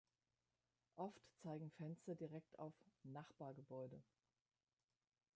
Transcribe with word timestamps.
Oft 0.95 1.21
zeigen 1.43 1.69
Fenster 1.77 2.15
direkt 2.15 2.57
auf 2.57 2.73
„Nachbargebäude“. 3.03 4.01